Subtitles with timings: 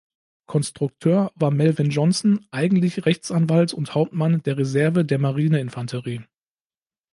[0.47, 6.23] Konstrukteur war Melvin Johnson, eigentlich Rechtsanwalt und Hauptmann der Reserve der Marine-Infanterie.